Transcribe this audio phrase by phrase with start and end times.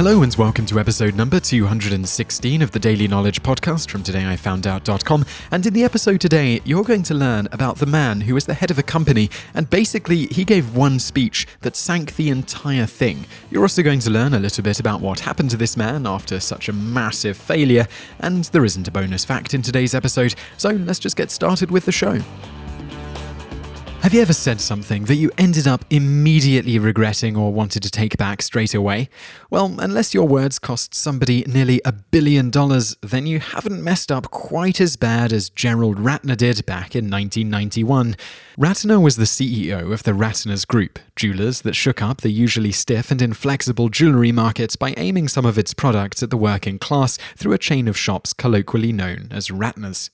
[0.00, 5.26] Hello and welcome to episode number 216 of the Daily Knowledge Podcast from todayifoundout.com.
[5.50, 8.54] And in the episode today, you're going to learn about the man who was the
[8.54, 13.26] head of a company and basically he gave one speech that sank the entire thing.
[13.50, 16.40] You're also going to learn a little bit about what happened to this man after
[16.40, 17.86] such a massive failure,
[18.18, 21.84] and there isn't a bonus fact in today's episode, so let's just get started with
[21.84, 22.20] the show.
[24.02, 28.16] Have you ever said something that you ended up immediately regretting or wanted to take
[28.16, 29.10] back straight away?
[29.50, 34.30] Well, unless your words cost somebody nearly a billion dollars, then you haven't messed up
[34.30, 38.16] quite as bad as Gerald Ratner did back in 1991.
[38.58, 43.10] Ratner was the CEO of the Ratner's Group, jewelers that shook up the usually stiff
[43.10, 47.52] and inflexible jewelry market by aiming some of its products at the working class through
[47.52, 50.10] a chain of shops colloquially known as Ratner's.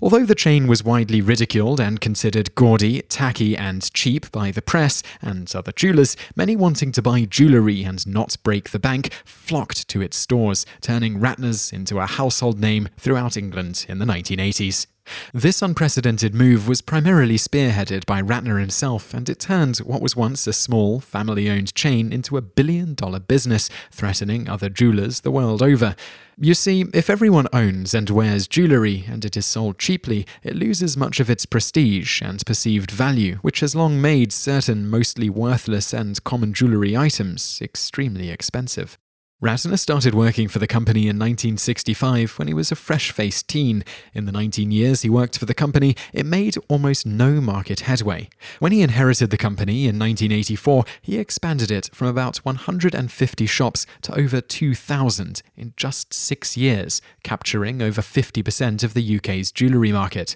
[0.00, 5.02] Although the chain was widely ridiculed and considered gaudy, tacky, and cheap by the press
[5.20, 10.00] and other jewelers, many wanting to buy jewellery and not break the bank flocked to
[10.00, 14.86] its stores, turning Ratner's into a household name throughout England in the 1980s.
[15.32, 20.46] This unprecedented move was primarily spearheaded by Ratner himself, and it turned what was once
[20.46, 25.62] a small, family owned chain into a billion dollar business, threatening other jewelers the world
[25.62, 25.94] over.
[26.40, 30.96] You see, if everyone owns and wears jewellery and it is sold cheaply, it loses
[30.96, 36.22] much of its prestige and perceived value, which has long made certain mostly worthless and
[36.22, 38.98] common jewellery items extremely expensive.
[39.40, 43.84] Ratner started working for the company in 1965 when he was a fresh faced teen.
[44.12, 48.30] In the 19 years he worked for the company, it made almost no market headway.
[48.58, 54.18] When he inherited the company in 1984, he expanded it from about 150 shops to
[54.18, 60.34] over 2,000 in just six years, capturing over 50% of the UK's jewellery market.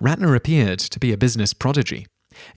[0.00, 2.06] Ratner appeared to be a business prodigy.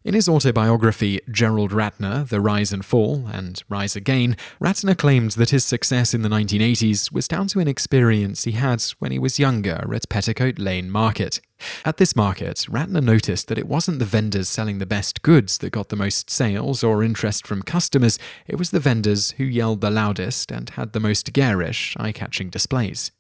[0.04, 5.50] In his autobiography, Gerald Ratner, The Rise and Fall and Rise Again, Ratner claimed that
[5.50, 9.40] his success in the 1980s was down to an experience he had when he was
[9.40, 11.40] younger at Petticoat Lane Market.
[11.84, 15.72] At this market, Ratner noticed that it wasn't the vendors selling the best goods that
[15.72, 19.90] got the most sales or interest from customers, it was the vendors who yelled the
[19.90, 23.12] loudest and had the most garish, eye catching displays.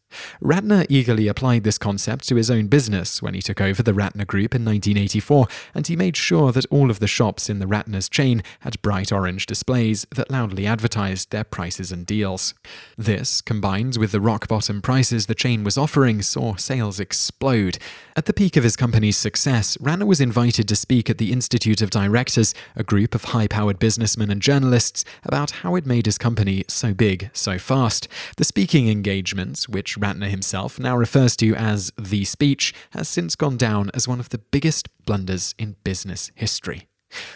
[0.42, 4.26] Ratner eagerly applied this concept to his own business when he took over the Ratner
[4.26, 8.10] Group in 1984, and he made sure that all of the shops in the Ratner's
[8.10, 12.54] chain had bright orange displays that loudly advertised their prices and deals.
[12.98, 17.78] This, combined with the rock bottom prices the chain was offering, saw sales explode.
[18.16, 21.82] At the peak of his company's success, Ratner was invited to speak at the Institute
[21.82, 26.18] of Directors, a group of high powered businessmen and journalists, about how it made his
[26.18, 28.08] company so big so fast.
[28.38, 33.58] The speaking engagement, which Ratner himself now refers to as the speech, has since gone
[33.58, 36.88] down as one of the biggest blunders in business history.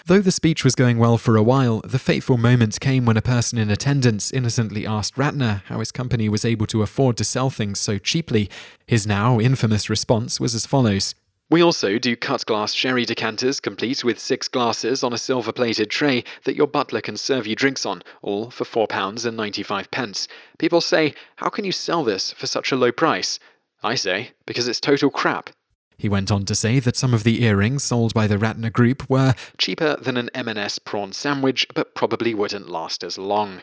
[0.06, 3.22] Though the speech was going well for a while, the fateful moment came when a
[3.22, 7.50] person in attendance innocently asked Ratner how his company was able to afford to sell
[7.50, 8.50] things so cheaply.
[8.86, 11.16] His now infamous response was as follows
[11.52, 15.90] we also do cut glass sherry decanters complete with six glasses on a silver plated
[15.90, 19.92] tray that your butler can serve you drinks on, all for £4.95.
[19.92, 20.30] pence.
[20.58, 23.38] People say, How can you sell this for such a low price?
[23.84, 25.50] I say, Because it's total crap.
[25.98, 29.08] He went on to say that some of the earrings sold by the Ratner Group
[29.10, 33.62] were cheaper than an M&S prawn sandwich, but probably wouldn't last as long.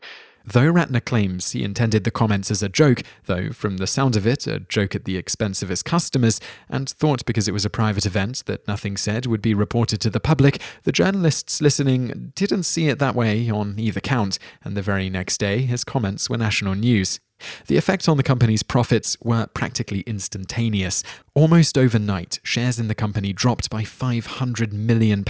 [0.50, 4.26] Though Ratner claims he intended the comments as a joke, though from the sound of
[4.26, 7.70] it, a joke at the expense of his customers, and thought because it was a
[7.70, 12.62] private event that nothing said would be reported to the public, the journalists listening didn't
[12.62, 16.38] see it that way on either count, and the very next day his comments were
[16.38, 17.20] national news.
[17.66, 21.02] The effect on the company's profits were practically instantaneous.
[21.34, 25.24] Almost overnight, shares in the company dropped by £500 million,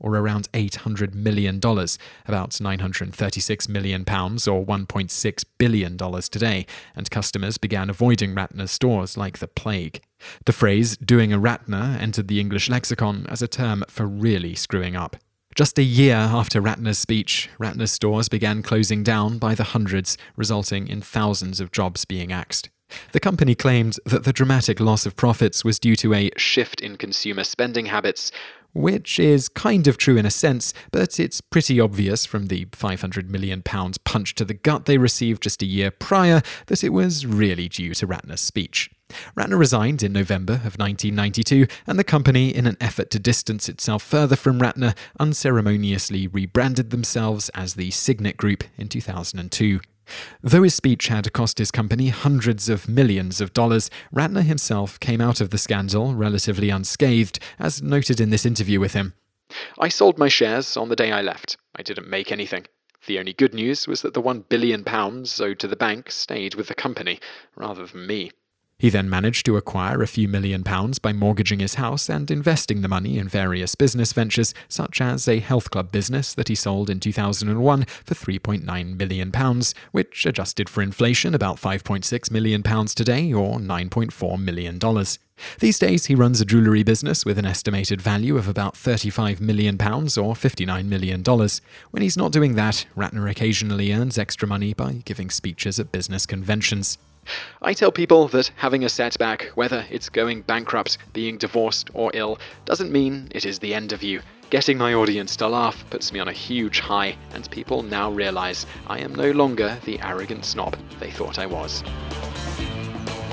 [0.00, 8.34] or around $800 million, about £936 million, or $1.6 billion today, and customers began avoiding
[8.34, 10.00] Ratner's stores like the plague.
[10.46, 14.96] The phrase doing a Ratner entered the English lexicon as a term for really screwing
[14.96, 15.16] up.
[15.54, 20.88] Just a year after Ratner's speech, Ratner's stores began closing down by the hundreds, resulting
[20.88, 22.70] in thousands of jobs being axed.
[23.12, 26.96] The company claimed that the dramatic loss of profits was due to a shift in
[26.96, 28.32] consumer spending habits,
[28.72, 33.28] which is kind of true in a sense, but it's pretty obvious from the £500
[33.28, 37.68] million punch to the gut they received just a year prior that it was really
[37.68, 38.90] due to Ratner's speech.
[39.36, 44.02] Ratner resigned in November of 1992, and the company, in an effort to distance itself
[44.02, 49.80] further from Ratner, unceremoniously rebranded themselves as the Signet Group in 2002.
[50.42, 55.20] Though his speech had cost his company hundreds of millions of dollars, Ratner himself came
[55.20, 59.14] out of the scandal relatively unscathed, as noted in this interview with him.
[59.78, 61.56] I sold my shares on the day I left.
[61.76, 62.66] I didn't make anything.
[63.06, 66.54] The only good news was that the one billion pounds owed to the bank stayed
[66.54, 67.18] with the company,
[67.56, 68.30] rather than me.
[68.82, 72.80] He then managed to acquire a few million pounds by mortgaging his house and investing
[72.80, 76.90] the money in various business ventures, such as a health club business that he sold
[76.90, 83.32] in 2001 for 3.9 million pounds, which adjusted for inflation about 5.6 million pounds today
[83.32, 85.20] or 9.4 million dollars.
[85.60, 89.76] These days, he runs a jewellery business with an estimated value of about £35 million
[89.76, 91.22] or $59 million.
[91.22, 96.26] When he's not doing that, Ratner occasionally earns extra money by giving speeches at business
[96.26, 96.98] conventions.
[97.60, 102.38] I tell people that having a setback, whether it's going bankrupt, being divorced, or ill,
[102.64, 104.20] doesn't mean it is the end of you.
[104.50, 108.66] Getting my audience to laugh puts me on a huge high, and people now realize
[108.86, 111.82] I am no longer the arrogant snob they thought I was.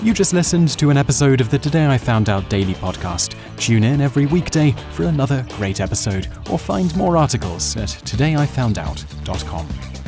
[0.02, 3.36] You just listened to an episode of the Today I Found Out Daily podcast.
[3.58, 9.99] Tune in every weekday for another great episode, or find more articles at todayifoundout.com.